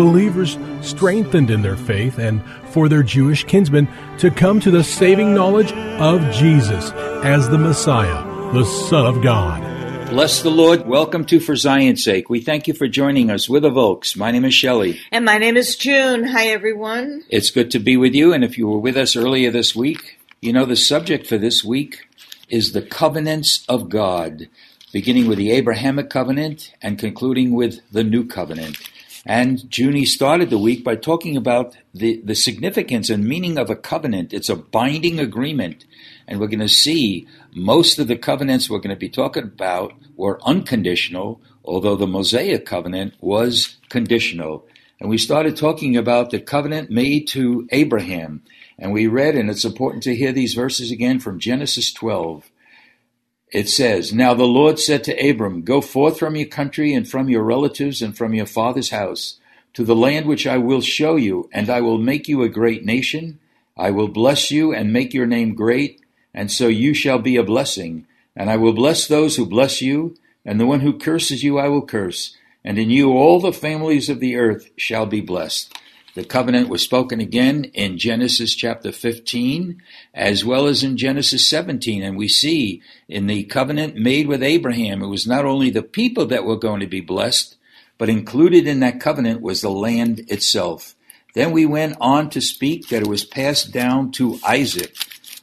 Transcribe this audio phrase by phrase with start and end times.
[0.00, 3.86] Believers strengthened in their faith and for their Jewish kinsmen
[4.16, 6.90] to come to the saving knowledge of Jesus
[7.22, 9.60] as the Messiah, the Son of God.
[10.08, 10.86] Bless the Lord.
[10.86, 12.30] Welcome to For Zion's Sake.
[12.30, 13.46] We thank you for joining us.
[13.46, 14.16] We're the Volks.
[14.16, 14.98] My name is Shelley.
[15.12, 16.24] And my name is June.
[16.24, 17.22] Hi, everyone.
[17.28, 18.32] It's good to be with you.
[18.32, 21.62] And if you were with us earlier this week, you know the subject for this
[21.62, 22.08] week
[22.48, 24.48] is the covenants of God,
[24.94, 28.78] beginning with the Abrahamic covenant and concluding with the new covenant.
[29.26, 33.76] And Junie started the week by talking about the, the significance and meaning of a
[33.76, 34.32] covenant.
[34.32, 35.84] It's a binding agreement.
[36.26, 39.92] And we're going to see most of the covenants we're going to be talking about
[40.16, 44.66] were unconditional, although the Mosaic covenant was conditional.
[45.00, 48.42] And we started talking about the covenant made to Abraham.
[48.78, 52.49] And we read, and it's important to hear these verses again from Genesis 12
[53.52, 57.28] it says, Now the Lord said to Abram, Go forth from your country and from
[57.28, 59.40] your relatives and from your father's house
[59.72, 62.84] to the land which I will show you, and I will make you a great
[62.84, 63.38] nation.
[63.76, 66.00] I will bless you and make your name great,
[66.34, 68.06] and so you shall be a blessing.
[68.36, 71.68] And I will bless those who bless you, and the one who curses you I
[71.68, 72.36] will curse.
[72.64, 75.74] And in you all the families of the earth shall be blessed.
[76.14, 79.80] The covenant was spoken again in Genesis chapter 15
[80.12, 82.02] as well as in Genesis 17.
[82.02, 86.26] And we see in the covenant made with Abraham, it was not only the people
[86.26, 87.56] that were going to be blessed,
[87.96, 90.96] but included in that covenant was the land itself.
[91.34, 94.96] Then we went on to speak that it was passed down to Isaac.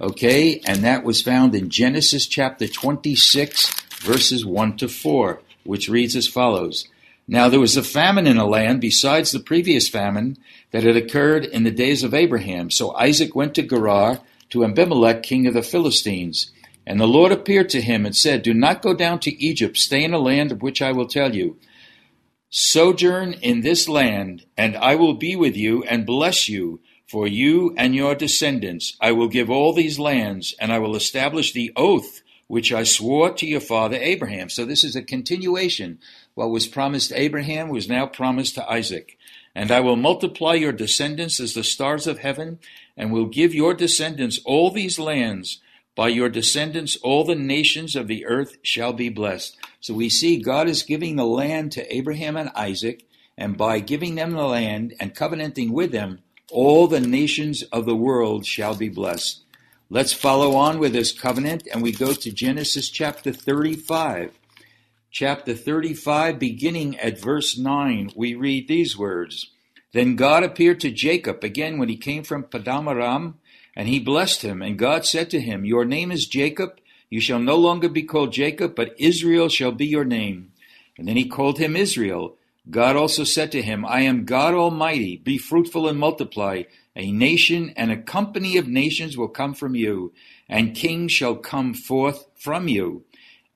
[0.00, 6.16] Okay, and that was found in Genesis chapter 26, verses 1 to 4, which reads
[6.16, 6.86] as follows.
[7.30, 10.36] Now there was a famine in the land besides the previous famine
[10.72, 12.72] that had occurred in the days of Abraham.
[12.72, 14.18] So Isaac went to Gerar
[14.48, 16.50] to Abimelech, king of the Philistines.
[16.84, 20.02] And the Lord appeared to him and said, Do not go down to Egypt, stay
[20.02, 21.56] in a land of which I will tell you.
[22.48, 27.72] Sojourn in this land, and I will be with you and bless you, for you
[27.76, 28.96] and your descendants.
[29.00, 33.32] I will give all these lands, and I will establish the oath which I swore
[33.34, 34.48] to your father Abraham.
[34.48, 36.00] So this is a continuation
[36.34, 39.18] what was promised Abraham was now promised to Isaac.
[39.54, 42.58] And I will multiply your descendants as the stars of heaven,
[42.96, 45.60] and will give your descendants all these lands.
[45.96, 49.56] By your descendants, all the nations of the earth shall be blessed.
[49.80, 53.04] So we see God is giving the land to Abraham and Isaac,
[53.36, 56.20] and by giving them the land and covenanting with them,
[56.50, 59.42] all the nations of the world shall be blessed.
[59.88, 64.38] Let's follow on with this covenant, and we go to Genesis chapter 35
[65.10, 69.50] chapter 35, beginning at verse 9, we read these words
[69.92, 73.38] Then God appeared to Jacob again when he came from Paddan-aram,
[73.74, 74.62] and he blessed him.
[74.62, 76.78] And God said to him, Your name is Jacob.
[77.08, 80.52] You shall no longer be called Jacob, but Israel shall be your name.
[80.96, 82.36] And then he called him Israel.
[82.68, 85.16] God also said to him, I am God Almighty.
[85.16, 86.62] Be fruitful and multiply.
[86.94, 90.12] A nation and a company of nations will come from you,
[90.48, 93.04] and kings shall come forth from you.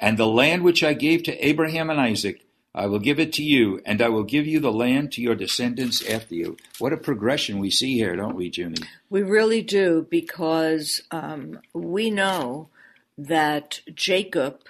[0.00, 2.40] And the land which I gave to Abraham and Isaac,
[2.74, 5.34] I will give it to you, and I will give you the land to your
[5.34, 6.56] descendants after you.
[6.78, 8.82] What a progression we see here, don't we, Junie?
[9.10, 12.70] We really do, because um, we know
[13.18, 14.60] that Jacob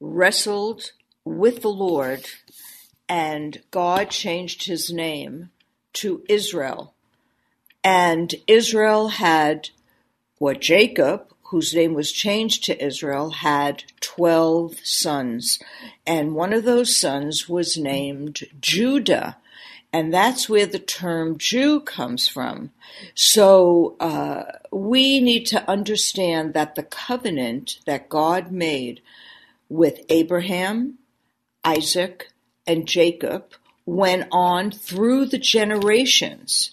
[0.00, 0.90] wrestled
[1.24, 2.26] with the Lord,
[3.08, 5.50] and God changed his name
[5.92, 6.94] to Israel.
[7.84, 9.68] And Israel had
[10.38, 15.58] what Jacob whose name was changed to Israel, had 12 sons.
[16.06, 19.36] And one of those sons was named Judah.
[19.92, 22.70] And that's where the term Jew comes from.
[23.14, 29.02] So uh, we need to understand that the covenant that God made
[29.68, 30.96] with Abraham,
[31.62, 32.32] Isaac,
[32.66, 33.52] and Jacob
[33.84, 36.70] went on through the generations.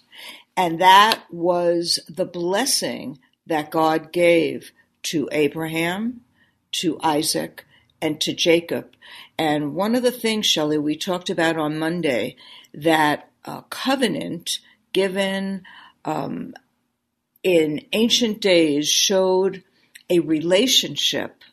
[0.55, 4.71] And that was the blessing that God gave
[5.03, 6.21] to Abraham,
[6.71, 7.65] to Isaac,
[8.01, 8.93] and to Jacob.
[9.37, 12.35] And one of the things, Shelley, we talked about on Monday,
[12.73, 14.59] that a covenant
[14.93, 15.63] given
[16.05, 16.53] um,
[17.43, 19.63] in ancient days showed
[20.09, 21.43] a relationship.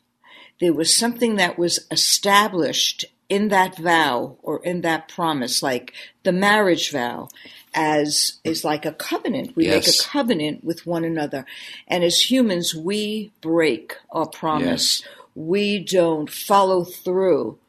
[0.59, 5.93] There was something that was established in that vow or in that promise, like
[6.23, 7.27] the marriage vow,
[7.73, 9.55] as is like a covenant.
[9.55, 11.45] We make a covenant with one another.
[11.87, 15.01] And as humans, we break our promise.
[15.01, 15.09] Yes.
[15.35, 17.59] We don't follow through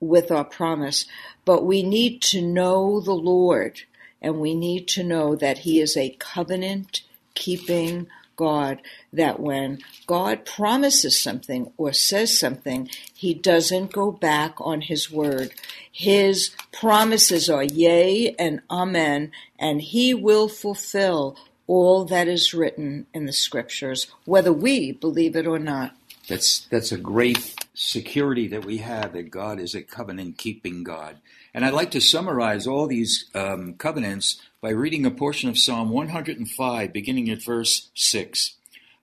[0.00, 1.06] with our promise.
[1.44, 3.82] But we need to know the Lord
[4.20, 7.02] and we need to know that He is a covenant
[7.34, 8.06] keeping
[8.42, 8.82] God.
[9.12, 15.52] That when God promises something or says something, He doesn't go back on His word.
[15.90, 19.30] His promises are yea and amen,
[19.60, 21.36] and He will fulfill
[21.68, 25.94] all that is written in the scriptures, whether we believe it or not.
[26.28, 31.18] That's that's a great security that we have that God is a covenant keeping God.
[31.54, 35.90] And I'd like to summarize all these um, covenants by reading a portion of Psalm
[35.90, 38.58] 105, beginning at verse 6.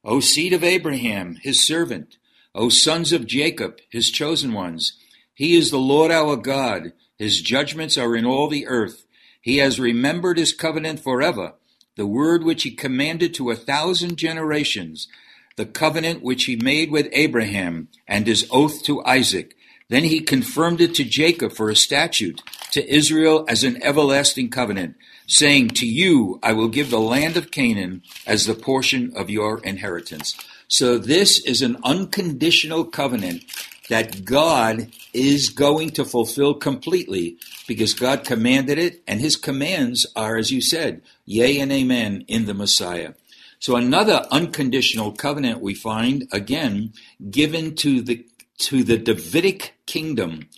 [0.06, 2.15] O seed of Abraham, his servant,
[2.56, 4.94] O sons of Jacob, his chosen ones,
[5.33, 6.94] he is the Lord our God.
[7.17, 9.06] His judgments are in all the earth.
[9.41, 11.56] He has remembered his covenant forever,
[11.97, 15.09] the word which he commanded to a thousand generations
[15.57, 19.57] the covenant which he made with Abraham and his oath to Isaac.
[19.89, 22.41] Then he confirmed it to Jacob for a statute,
[22.71, 24.95] to Israel as an everlasting covenant,
[25.29, 29.59] saying, To you I will give the land of Canaan as the portion of your
[29.63, 30.35] inheritance.
[30.67, 33.45] So this is an unconditional covenant
[33.89, 37.37] that God is going to fulfill completely
[37.67, 42.45] because God commanded it, and his commands are, as you said, yea and amen in
[42.45, 43.13] the Messiah.
[43.59, 46.93] So another unconditional covenant we find again
[47.29, 48.25] given to the
[48.59, 50.49] to the Davidic kingdom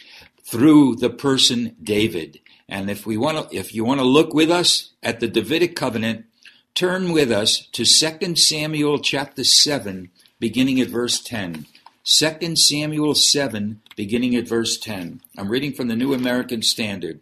[0.44, 2.40] through the person David.
[2.72, 5.76] And if we want to if you want to look with us at the Davidic
[5.76, 6.26] covenant,
[6.74, 10.10] turn with us to 2 Samuel chapter 7
[10.40, 11.66] beginning at verse 10.
[12.06, 15.20] 2 Samuel 7 beginning at verse 10.
[15.38, 17.20] I'm reading from the New American Standard.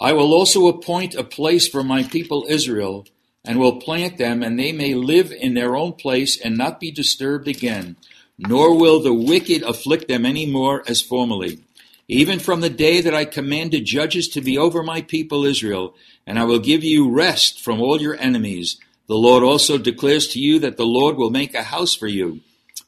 [0.00, 3.06] I will also appoint a place for my people Israel
[3.44, 6.90] and will plant them, and they may live in their own place and not be
[6.90, 7.96] disturbed again,
[8.38, 11.60] nor will the wicked afflict them any more as formerly.
[12.12, 15.94] Even from the day that I commanded judges to be over my people Israel,
[16.26, 18.76] and I will give you rest from all your enemies.
[19.06, 22.40] The Lord also declares to you that the Lord will make a house for you.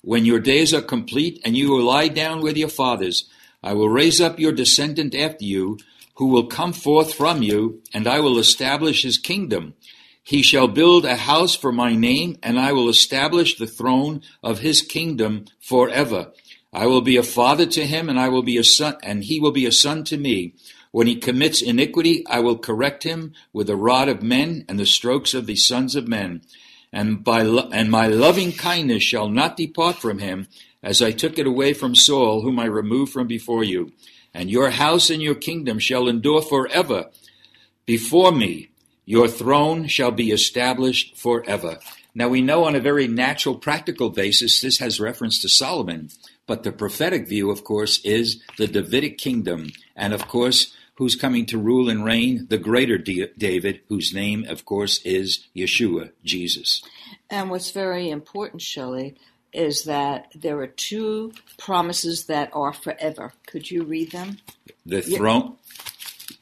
[0.03, 3.25] When your days are complete and you will lie down with your fathers,
[3.62, 5.79] I will raise up your descendant after you,
[6.17, 9.73] who will come forth from you, and I will establish his kingdom.
[10.23, 14.59] He shall build a house for my name, and I will establish the throne of
[14.59, 16.32] his kingdom forever.
[16.75, 19.38] I will be a father to him, and I will be a son, and he
[19.38, 20.55] will be a son to me.
[20.91, 24.87] When he commits iniquity, I will correct him with the rod of men and the
[24.87, 26.43] strokes of the sons of men.
[26.93, 30.49] And by lo- and my loving kindness shall not depart from him,
[30.82, 33.93] as I took it away from Saul, whom I removed from before you.
[34.32, 37.11] And your house and your kingdom shall endure forever.
[37.87, 38.71] Before me,
[39.05, 41.79] your throne shall be established forever.
[42.15, 46.11] Now we know on a very natural, practical basis this has reference to Solomon,
[46.47, 51.47] but the prophetic view, of course, is the Davidic kingdom, and of course, who's coming
[51.47, 52.47] to rule and reign?
[52.49, 56.83] The greater D- David, whose name, of course, is Yeshua, Jesus.
[57.31, 59.17] And what's very important, Shelley,
[59.53, 63.33] is that there are two promises that are forever.
[63.47, 64.39] Could you read them?
[64.85, 65.57] The throne.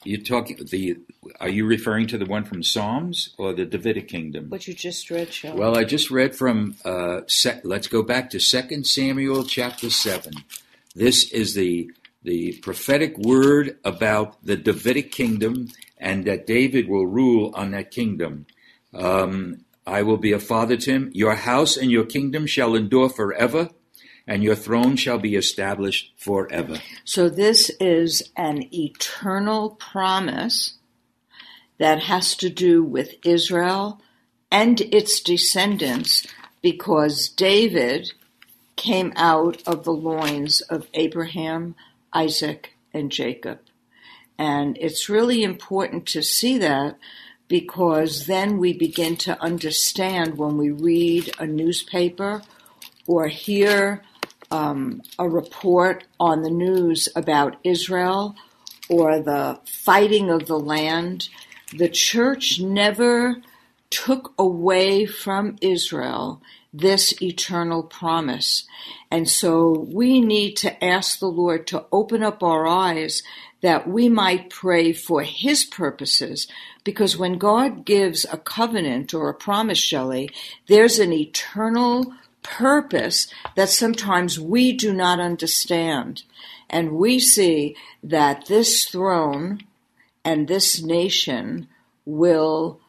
[0.05, 0.97] You're talking the?
[1.41, 4.49] Are you referring to the one from Psalms or the Davidic kingdom?
[4.49, 5.59] What you just read, Shelley.
[5.59, 6.77] Well, I just read from.
[6.85, 10.33] Uh, se- let's go back to Second Samuel chapter seven.
[10.97, 11.91] This is the
[12.25, 18.47] the prophetic word about the Davidic kingdom and that David will rule on that kingdom.
[18.93, 21.11] Um, I will be a father to him.
[21.15, 23.71] Your house and your kingdom shall endure forever,
[24.27, 26.79] and your throne shall be established forever.
[27.05, 30.79] So this is an eternal promise
[31.83, 34.01] that has to do with Israel
[34.53, 36.25] and its descendants
[36.63, 38.13] because David
[38.77, 41.75] came out of the loins of Abraham,
[42.13, 43.59] Isaac, and Jacob.
[44.39, 46.99] And it's really important to see that
[47.49, 52.43] because then we begin to understand when we read a newspaper
[53.09, 54.05] or hear
[54.53, 58.37] um, a report on the news about Israel
[58.89, 61.29] or the fighting of the land,
[61.77, 63.43] the church never
[63.91, 66.41] took away from Israel
[66.73, 68.65] this eternal promise.
[69.11, 73.23] And so we need to ask the Lord to open up our eyes
[73.61, 76.49] that we might pray for His purposes.
[76.85, 80.31] Because when God gives a covenant or a promise, Shelley,
[80.67, 86.25] there's an eternal purpose that sometimes we do not understand.
[86.69, 89.61] And we see that this throne
[90.25, 91.69] and this nation
[92.05, 92.81] will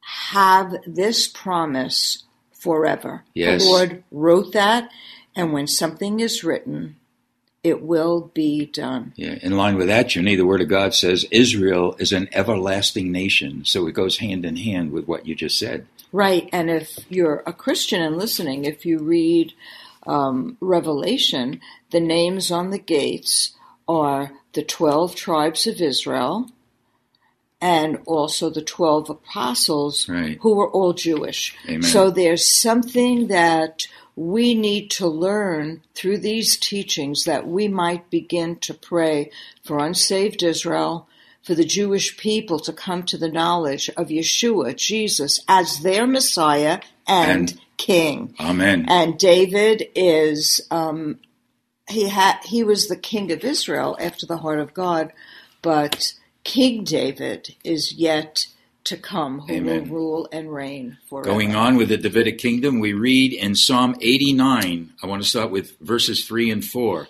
[0.00, 3.24] have this promise forever.
[3.34, 3.62] Yes.
[3.62, 4.90] The Lord wrote that,
[5.34, 6.96] and when something is written,
[7.62, 9.12] it will be done.
[9.16, 13.12] Yeah, in line with that, Junie, the Word of God says Israel is an everlasting
[13.12, 13.64] nation.
[13.64, 15.86] So it goes hand in hand with what you just said.
[16.10, 19.54] Right, and if you're a Christian and listening, if you read
[20.06, 23.52] um, Revelation, the names on the gates
[23.88, 26.50] are the 12 tribes of Israel
[27.62, 30.36] and also the 12 apostles Right.
[30.42, 31.54] who were all Jewish.
[31.66, 31.82] Amen.
[31.82, 38.56] So there's something that we need to learn through these teachings that we might begin
[38.56, 39.30] to pray
[39.64, 41.08] for unsaved Israel,
[41.42, 46.80] for the Jewish people to come to the knowledge of Yeshua, Jesus, as their Messiah
[47.06, 48.34] and, And- King.
[48.38, 48.84] Amen.
[48.88, 51.18] And David is um,
[51.88, 55.12] he had he was the king of Israel after the heart of God,
[55.62, 56.12] but
[56.44, 58.46] King David is yet
[58.84, 59.88] to come, who Amen.
[59.88, 61.28] will rule and reign forever.
[61.28, 64.92] Going on with the Davidic kingdom, we read in Psalm 89.
[65.02, 67.08] I want to start with verses 3 and 4.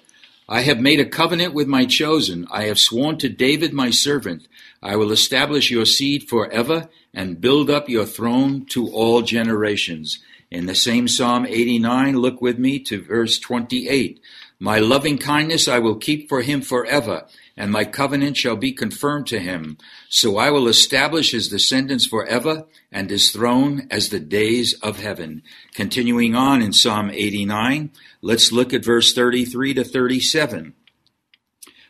[0.49, 2.47] I have made a covenant with my chosen.
[2.51, 4.47] I have sworn to David my servant.
[4.83, 10.19] I will establish your seed forever and build up your throne to all generations.
[10.53, 14.21] In the same Psalm 89, look with me to verse 28.
[14.61, 19.27] My loving kindness I will keep for him forever, and my covenant shall be confirmed
[19.29, 19.79] to him.
[20.11, 25.43] So I will establish his descendants forever, and his throne as the days of heaven.
[25.73, 27.91] Continuing on in Psalm 89,
[28.21, 30.75] let's look at verse 33 to 37.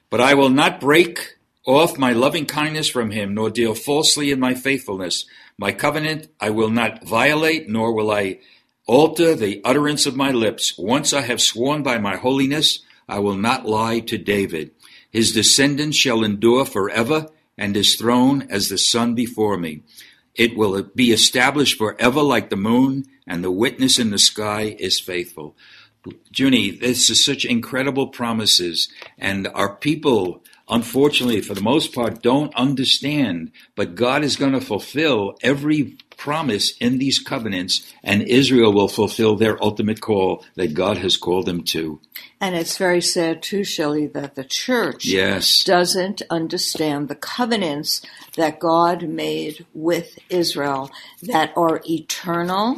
[0.08, 4.38] But I will not break off my loving kindness from him, nor deal falsely in
[4.38, 5.26] my faithfulness.
[5.58, 8.38] My covenant I will not violate, nor will I
[8.86, 10.76] alter the utterance of my lips.
[10.76, 14.72] Once I have sworn by my holiness, I will not lie to David.
[15.10, 19.82] His descendants shall endure forever, and his throne as the sun before me.
[20.34, 24.98] It will be established forever like the moon, and the witness in the sky is
[24.98, 25.54] faithful.
[26.34, 32.54] Junie, this is such incredible promises, and our people, unfortunately, for the most part, don't
[32.56, 33.52] understand.
[33.76, 37.74] But God is going to fulfill every promise in these covenants,
[38.04, 41.98] and Israel will fulfill their ultimate call that God has called them to.
[42.40, 45.64] And it's very sad too, Shelley, that the church Yes.
[45.64, 48.02] doesn't understand the covenants
[48.36, 50.90] that God made with Israel
[51.22, 52.76] that are eternal,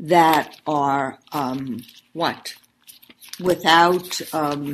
[0.00, 2.54] that are um, what?
[3.38, 4.64] Without um,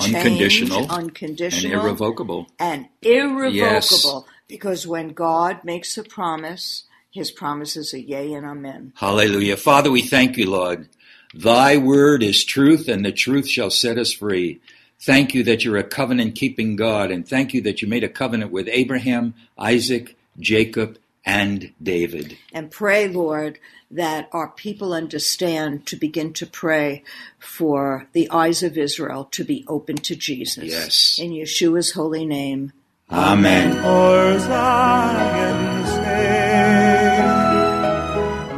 [0.00, 2.46] change, Unconditional and irrevocable.
[2.58, 4.26] and irrevocable.
[4.26, 4.34] Yes.
[4.48, 8.92] Because when God makes a promise, his promises are yea and amen.
[8.96, 9.56] Hallelujah.
[9.56, 10.88] Father, we thank you, Lord.
[11.34, 14.60] Thy word is truth, and the truth shall set us free.
[14.98, 18.08] Thank you that you're a covenant keeping God, and thank you that you made a
[18.08, 22.38] covenant with Abraham, Isaac, Jacob, and David.
[22.52, 23.58] And pray, Lord,
[23.90, 27.04] that our people understand to begin to pray
[27.38, 30.64] for the eyes of Israel to be open to Jesus.
[30.64, 31.18] Yes.
[31.20, 32.72] In Yeshua's holy name.
[33.10, 33.74] Amen.
[33.74, 35.81] For Zion's sake.